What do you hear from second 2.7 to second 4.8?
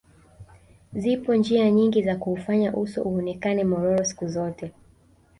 uso uonekane mororo siku zote